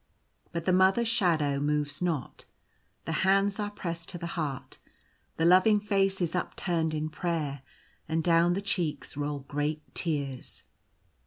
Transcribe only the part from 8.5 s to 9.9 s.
the cheeks roll great